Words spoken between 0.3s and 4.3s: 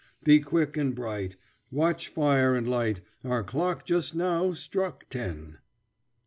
quick and bright, Watch fire and light, our clock just